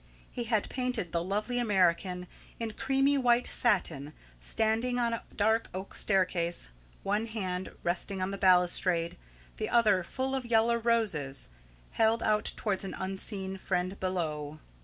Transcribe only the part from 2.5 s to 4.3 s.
in creamy white satin,